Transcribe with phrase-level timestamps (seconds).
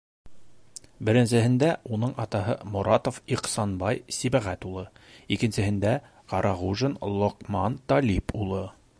[1.09, 1.67] Беренсеһендә
[1.97, 4.85] уның атаһы- Моратов Ихсанбай Сибәғәт улы,
[5.37, 5.91] икенсеһендә-
[6.33, 8.63] Ҡарағужин Лоҡман Талип улы.